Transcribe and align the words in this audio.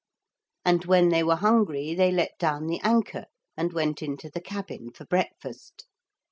And 0.65 0.83
when 0.85 1.09
they 1.09 1.21
were 1.21 1.35
hungry 1.35 1.93
they 1.93 2.09
let 2.11 2.35
down 2.39 2.65
the 2.65 2.79
anchor 2.79 3.25
and 3.55 3.71
went 3.71 4.01
into 4.01 4.31
the 4.31 4.41
cabin 4.41 4.89
for 4.89 5.05
breakfast. 5.05 5.85